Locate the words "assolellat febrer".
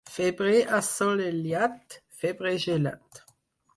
0.77-2.55